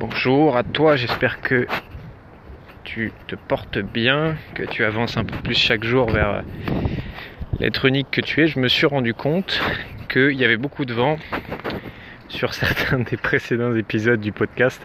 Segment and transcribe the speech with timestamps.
[0.00, 1.66] Bonjour à toi, j'espère que
[2.84, 6.42] tu te portes bien, que tu avances un peu plus chaque jour vers
[7.58, 8.46] l'être unique que tu es.
[8.46, 9.60] Je me suis rendu compte
[10.08, 11.18] qu'il y avait beaucoup de vent
[12.28, 14.82] sur certains des précédents épisodes du podcast.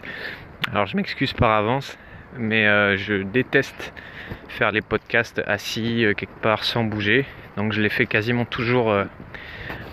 [0.70, 1.96] Alors je m'excuse par avance,
[2.36, 3.94] mais euh, je déteste
[4.48, 7.24] faire les podcasts assis euh, quelque part sans bouger.
[7.56, 9.06] Donc je les fais quasiment toujours euh,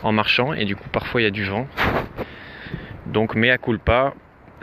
[0.03, 1.65] en marchant et du coup parfois il y a du vent.
[3.05, 4.13] Donc mea culpa,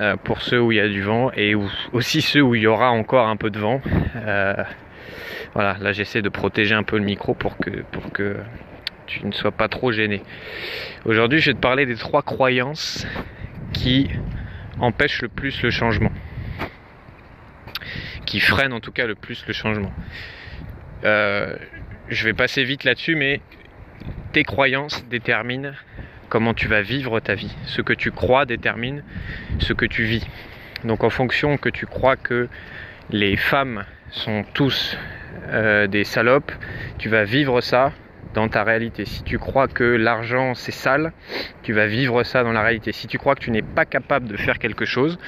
[0.01, 1.55] euh, pour ceux où il y a du vent et
[1.93, 3.83] aussi ceux où il y aura encore un peu de vent.
[4.17, 4.55] Euh,
[5.53, 8.37] voilà, là j'essaie de protéger un peu le micro pour que, pour que
[9.07, 10.23] tu ne sois pas trop gêné.
[11.05, 13.07] Aujourd'hui, je vais te parler des trois croyances
[13.73, 14.09] qui
[14.79, 16.13] empêchent le plus le changement,
[18.25, 19.93] qui freinent en tout cas le plus le changement.
[21.05, 21.57] Euh,
[22.09, 23.41] je vais passer vite là-dessus, mais
[24.33, 25.73] tes croyances déterminent
[26.31, 27.55] comment tu vas vivre ta vie.
[27.67, 29.03] Ce que tu crois détermine
[29.59, 30.27] ce que tu vis.
[30.85, 32.49] Donc en fonction que tu crois que
[33.11, 34.97] les femmes sont tous
[35.49, 36.53] euh, des salopes,
[36.99, 37.93] tu vas vivre ça
[38.33, 39.05] dans ta réalité.
[39.05, 41.13] Si tu crois que l'argent c'est sale,
[41.63, 42.93] tu vas vivre ça dans la réalité.
[42.93, 45.19] Si tu crois que tu n'es pas capable de faire quelque chose,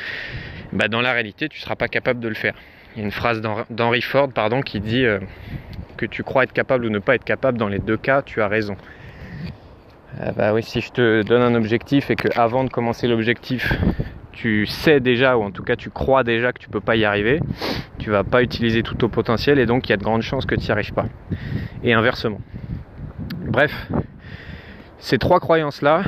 [0.73, 2.55] bah dans la réalité tu ne seras pas capable de le faire.
[2.95, 5.19] Il y a une phrase d'Henry Ford pardon, qui dit euh,
[5.97, 8.41] que tu crois être capable ou ne pas être capable, dans les deux cas tu
[8.41, 8.77] as raison.
[10.21, 13.73] Euh, bah oui, si je te donne un objectif et que avant de commencer l'objectif,
[14.33, 17.05] tu sais déjà, ou en tout cas tu crois déjà que tu peux pas y
[17.05, 17.41] arriver,
[17.99, 20.45] tu vas pas utiliser tout ton potentiel et donc il y a de grandes chances
[20.45, 21.07] que tu n'y arrives pas.
[21.83, 22.41] Et inversement.
[23.47, 23.89] Bref,
[24.99, 26.03] ces trois croyances-là,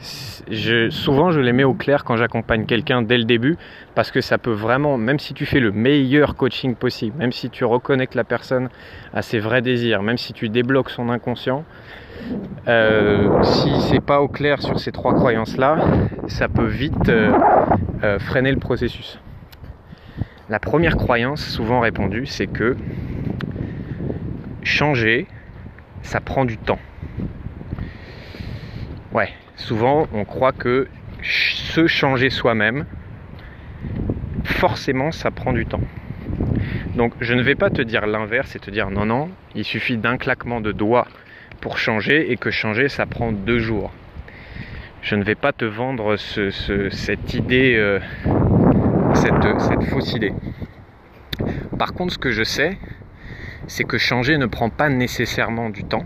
[0.00, 3.56] souvent je les mets au clair quand j'accompagne quelqu'un dès le début
[3.94, 7.50] parce que ça peut vraiment, même si tu fais le meilleur coaching possible, même si
[7.50, 8.68] tu reconnectes la personne
[9.12, 11.64] à ses vrais désirs, même si tu débloques son inconscient,
[12.68, 15.76] euh, si c'est pas au clair sur ces trois croyances-là,
[16.28, 17.32] ça peut vite euh,
[18.02, 19.18] euh, freiner le processus.
[20.48, 22.76] La première croyance, souvent répondue, c'est que
[24.62, 25.26] changer,
[26.02, 26.78] ça prend du temps.
[29.14, 30.88] Ouais, souvent on croit que
[31.22, 32.84] se changer soi-même,
[34.42, 35.82] forcément ça prend du temps.
[36.96, 39.98] Donc je ne vais pas te dire l'inverse et te dire non, non, il suffit
[39.98, 41.06] d'un claquement de doigts
[41.60, 43.92] pour changer et que changer ça prend deux jours.
[45.00, 48.00] Je ne vais pas te vendre cette idée, euh,
[49.14, 50.32] cette, cette fausse idée.
[51.78, 52.78] Par contre, ce que je sais,
[53.68, 56.04] c'est que changer ne prend pas nécessairement du temps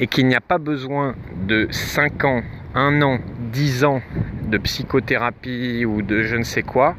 [0.00, 1.14] et qu'il n'y a pas besoin
[1.46, 2.42] de 5 ans,
[2.74, 3.18] 1 an,
[3.52, 4.02] 10 ans
[4.48, 6.96] de psychothérapie ou de je ne sais quoi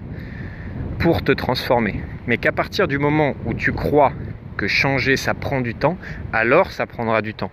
[1.00, 2.02] pour te transformer.
[2.28, 4.14] Mais qu'à partir du moment où tu crois
[4.56, 5.98] que changer ça prend du temps,
[6.32, 7.50] alors ça prendra du temps.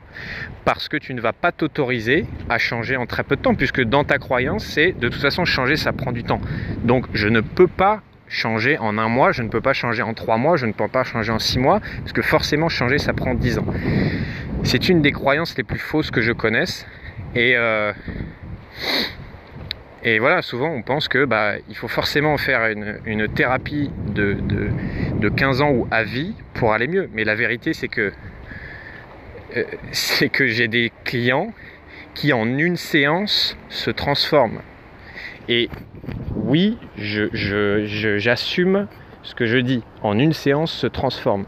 [0.66, 3.82] Parce que tu ne vas pas t'autoriser à changer en très peu de temps, puisque
[3.82, 6.42] dans ta croyance, c'est de toute façon changer ça prend du temps.
[6.84, 10.12] Donc je ne peux pas changer en un mois, je ne peux pas changer en
[10.12, 13.14] trois mois, je ne peux pas changer en six mois, parce que forcément changer ça
[13.14, 13.64] prend dix ans.
[14.64, 16.86] C'est une des croyances les plus fausses que je connaisse.
[17.34, 17.92] Et euh,
[20.04, 22.72] et voilà, souvent on pense que bah, il faut forcément faire
[23.04, 24.36] une, thérapie de,
[25.20, 27.10] de, 15 ans ou à vie pour aller mieux.
[27.12, 28.12] Mais la vérité c'est que
[29.56, 31.52] euh, c'est que j'ai des clients
[32.14, 34.60] qui en une séance se transforment.
[35.48, 35.68] Et
[36.36, 38.86] oui, j'assume
[39.22, 39.82] ce que je dis.
[40.02, 41.46] En une séance se transforme.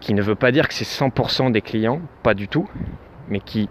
[0.00, 2.68] Qui ne veut pas dire que c'est 100% des clients, pas du tout,
[3.28, 3.68] mais qui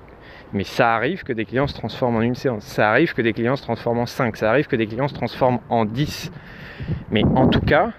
[0.52, 2.64] mais ça arrive que des clients se transforment en une séance.
[2.64, 4.36] Ça arrive que des clients se transforment en 5.
[4.36, 6.32] Ça arrive que des clients se transforment en 10.
[7.12, 7.92] Mais en tout cas,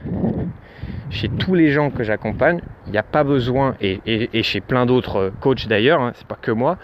[1.10, 5.32] chez tous les gens que j'accompagne, il n'y a pas besoin, et, chez plein d'autres
[5.40, 6.78] coachs d'ailleurs, hein, c'est pas que moi,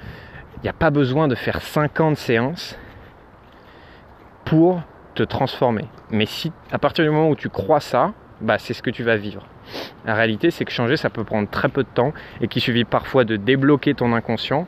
[0.58, 2.78] il n'y a pas besoin de faire 50 séances
[4.44, 4.82] pour
[5.14, 5.86] te transformer.
[6.10, 9.02] Mais si à partir du moment où tu crois ça, bah c'est ce que tu
[9.02, 9.46] vas vivre.
[10.04, 12.84] La réalité, c'est que changer, ça peut prendre très peu de temps et qu'il suffit
[12.84, 14.66] parfois de débloquer ton inconscient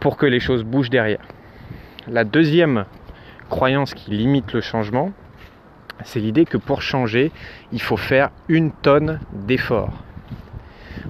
[0.00, 1.20] pour que les choses bougent derrière.
[2.08, 2.86] La deuxième
[3.48, 5.12] croyance qui limite le changement,
[6.04, 7.30] c'est l'idée que pour changer,
[7.72, 10.02] il faut faire une tonne d'efforts.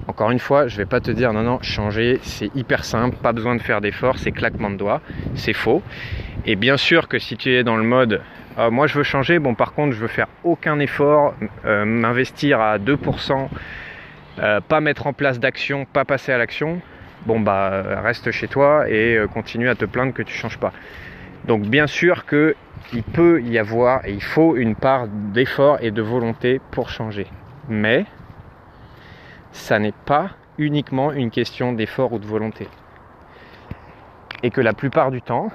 [0.07, 3.15] Encore une fois, je ne vais pas te dire non, non, changer, c'est hyper simple,
[3.17, 5.01] pas besoin de faire d'efforts, c'est claquement de doigts,
[5.35, 5.81] c'est faux.
[6.45, 8.21] Et bien sûr que si tu es dans le mode
[8.57, 11.33] ah, moi je veux changer, bon par contre je veux faire aucun effort,
[11.65, 13.47] euh, m'investir à 2%,
[14.39, 16.81] euh, pas mettre en place d'action, pas passer à l'action,
[17.25, 20.73] bon bah reste chez toi et euh, continue à te plaindre que tu changes pas.
[21.45, 22.55] Donc bien sûr que
[22.91, 27.27] il peut y avoir et il faut une part d'effort et de volonté pour changer.
[27.69, 28.05] Mais
[29.53, 32.67] ça n'est pas uniquement une question d'effort ou de volonté.
[34.43, 35.51] Et que la plupart du temps,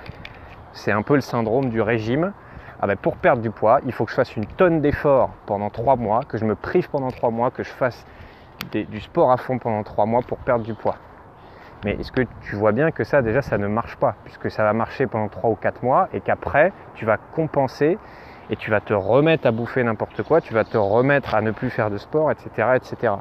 [0.73, 2.33] c'est un peu le syndrome du régime
[2.81, 5.71] Ah ben pour perdre du poids, il faut que je fasse une tonne d'efforts pendant
[5.71, 8.05] trois mois, que je me prive pendant trois mois, que je fasse
[8.71, 10.97] du sport à fond pendant trois mois pour perdre du poids.
[11.85, 14.63] Mais est-ce que tu vois bien que ça déjà ça ne marche pas puisque ça
[14.63, 17.99] va marcher pendant trois ou quatre mois et qu'après tu vas compenser
[18.51, 21.51] et tu vas te remettre à bouffer n'importe quoi, tu vas te remettre à ne
[21.51, 22.77] plus faire de sport, etc.
[22.77, 23.15] etc.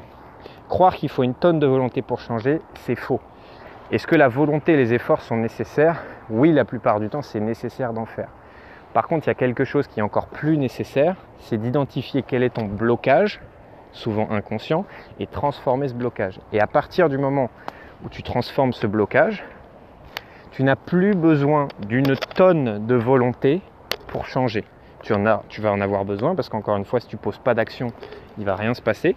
[0.68, 3.20] Croire qu'il faut une tonne de volonté pour changer, c'est faux.
[3.90, 6.02] Est-ce que la volonté et les efforts sont nécessaires?
[6.28, 8.28] Oui, la plupart du temps, c'est nécessaire d'en faire.
[8.96, 12.42] Par contre, il y a quelque chose qui est encore plus nécessaire, c'est d'identifier quel
[12.42, 13.42] est ton blocage,
[13.92, 14.86] souvent inconscient,
[15.20, 16.40] et transformer ce blocage.
[16.54, 17.50] Et à partir du moment
[18.02, 19.44] où tu transformes ce blocage,
[20.52, 23.60] tu n'as plus besoin d'une tonne de volonté
[24.06, 24.64] pour changer.
[25.02, 27.88] Tu, vas en avoir besoin parce qu'encore une fois, si tu ne poses pas d'action,
[28.38, 29.14] il ne va rien se passer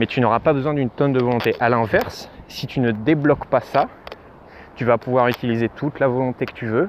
[0.00, 1.54] mais tu n'auras pas besoin d'une tonne de volonté.
[1.60, 3.86] À l'inverse, si tu ne débloques pas ça,
[4.74, 6.88] tu vas pouvoir utiliser toute la volonté que tu veux.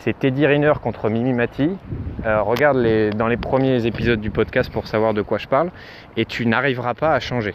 [0.00, 1.76] C'est Teddy Riner contre Mimi Mati.
[2.24, 2.78] Euh, regarde
[3.16, 5.70] dans les premiers épisodes du podcast pour savoir de quoi je parle.
[6.16, 7.54] Et tu n'arriveras pas à changer.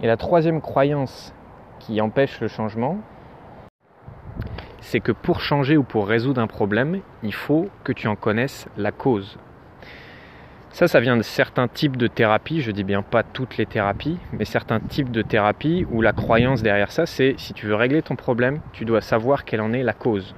[0.00, 1.34] Et la troisième croyance
[1.80, 2.96] qui empêche le changement,
[4.80, 8.68] c'est que pour changer ou pour résoudre un problème, il faut que tu en connaisses
[8.78, 9.38] la cause.
[10.72, 14.16] Ça, ça vient de certains types de thérapies, je dis bien pas toutes les thérapies,
[14.32, 18.00] mais certains types de thérapies où la croyance derrière ça, c'est si tu veux régler
[18.00, 20.34] ton problème, tu dois savoir quelle en est la cause.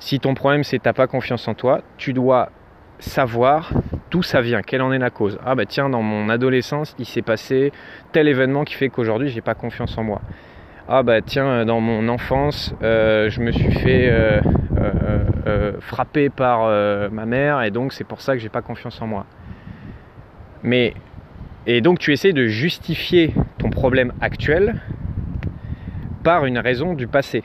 [0.00, 2.50] Si ton problème c'est t'as pas confiance en toi, tu dois
[2.98, 3.72] savoir
[4.10, 5.38] d'où ça vient, quelle en est la cause.
[5.46, 7.72] Ah bah tiens, dans mon adolescence, il s'est passé
[8.10, 10.22] tel événement qui fait qu'aujourd'hui j'ai pas confiance en moi
[10.92, 14.40] ah bah tiens, dans mon enfance, euh, je me suis fait euh,
[15.46, 16.68] euh, frapper par
[17.12, 19.24] ma mère et donc c'est pour ça que j'ai pas confiance en moi.
[20.64, 20.94] Mais
[21.68, 24.80] et donc tu essaies de justifier ton problème actuel
[26.24, 27.44] par une raison du passé.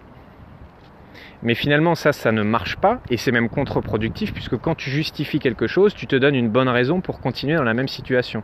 [1.44, 5.38] Mais finalement ça, ça ne marche pas et c'est même contre-productif puisque quand tu justifies
[5.38, 8.42] quelque chose, tu te donnes une bonne raison pour continuer dans la même situation.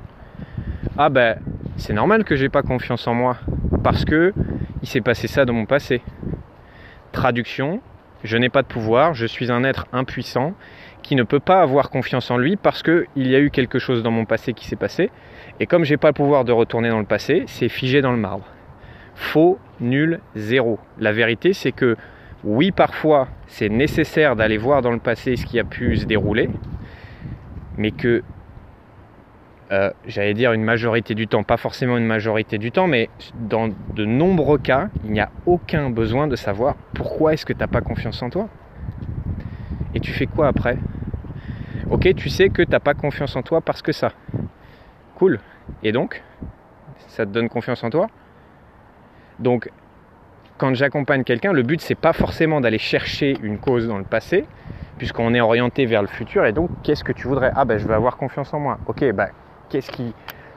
[0.95, 1.39] Ah ben
[1.77, 3.37] c'est normal que j'ai pas confiance en moi
[3.83, 4.31] parce que
[4.81, 6.01] il s'est passé ça dans mon passé.
[7.11, 7.81] Traduction,
[8.23, 10.53] je n'ai pas de pouvoir, je suis un être impuissant
[11.01, 14.03] qui ne peut pas avoir confiance en lui parce qu'il y a eu quelque chose
[14.03, 15.09] dans mon passé qui s'est passé.
[15.59, 18.17] Et comme j'ai pas le pouvoir de retourner dans le passé, c'est figé dans le
[18.17, 18.45] marbre.
[19.15, 20.79] Faux, nul, zéro.
[20.99, 21.97] La vérité, c'est que
[22.43, 26.49] oui, parfois, c'est nécessaire d'aller voir dans le passé ce qui a pu se dérouler,
[27.77, 28.23] mais que
[29.71, 33.69] euh, j'allais dire une majorité du temps, pas forcément une majorité du temps, mais dans
[33.95, 37.67] de nombreux cas, il n'y a aucun besoin de savoir pourquoi est-ce que tu n'as
[37.67, 38.49] pas confiance en toi.
[39.93, 40.77] Et tu fais quoi après?
[41.89, 44.11] Ok, tu sais que tu n'as pas confiance en toi parce que ça.
[45.15, 45.39] Cool.
[45.83, 46.21] Et donc,
[47.07, 48.07] ça te donne confiance en toi?
[49.39, 49.69] Donc,
[50.57, 54.45] quand j'accompagne quelqu'un, le but c'est pas forcément d'aller chercher une cause dans le passé,
[54.97, 56.45] puisqu'on est orienté vers le futur.
[56.45, 57.51] Et donc, qu'est-ce que tu voudrais?
[57.55, 58.77] Ah ben, je veux avoir confiance en moi.
[58.85, 59.29] Ok, ben
[59.71, 60.13] qu'est-ce qui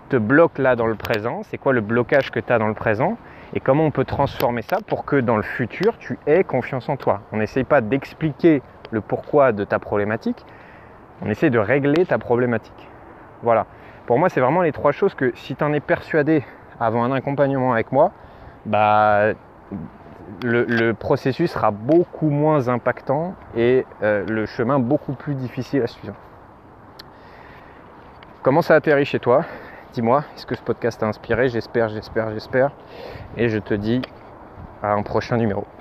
[0.08, 2.75] te bloque là dans le présent, c'est quoi le blocage que tu as dans le
[2.75, 3.16] présent
[3.55, 6.96] et comment on peut transformer ça pour que dans le futur tu aies confiance en
[6.96, 7.20] toi.
[7.32, 10.44] On n'essaye pas d'expliquer le pourquoi de ta problématique,
[11.22, 12.88] on essaie de régler ta problématique.
[13.43, 13.66] Voilà.
[14.06, 16.44] Pour moi, c'est vraiment les trois choses que si tu en es persuadé
[16.78, 18.12] avant un accompagnement avec moi,
[18.67, 19.32] bah,
[20.43, 26.15] le, processus sera beaucoup moins impactant et euh, le chemin beaucoup plus difficile à suivre.
[28.44, 29.46] Comment ça atterrit chez toi?
[29.94, 31.48] Dis-moi, est-ce que ce podcast t'a inspiré?
[31.48, 32.72] J'espère, j'espère, j'espère.
[33.39, 34.03] Et je te dis
[34.82, 35.67] à un prochain numéro.